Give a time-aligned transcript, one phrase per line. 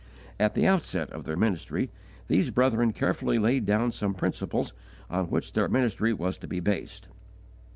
[0.39, 1.91] At the outset of their ministry,
[2.27, 4.73] these brethren carefully laid down some principles
[5.11, 7.07] on which their ministry was to be based.